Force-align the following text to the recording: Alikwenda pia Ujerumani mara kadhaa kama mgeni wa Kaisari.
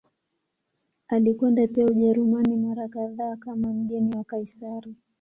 Alikwenda 1.07 1.67
pia 1.67 1.85
Ujerumani 1.85 2.57
mara 2.57 2.87
kadhaa 2.87 3.35
kama 3.35 3.67
mgeni 3.73 4.15
wa 4.15 4.23
Kaisari. 4.23 4.95